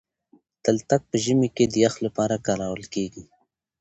[0.63, 3.23] تلتک په ژمي کي د يخ لپاره کارول کېږي.